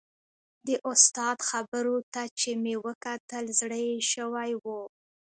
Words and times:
د 0.67 0.69
استاد 0.91 1.37
خبرو 1.49 1.97
ته 2.13 2.21
چې 2.39 2.49
مې 2.63 2.75
وکتل 2.85 3.45
زړه 3.59 3.77
یې 3.87 3.97
شوی 4.13 4.51
و. 4.63 4.65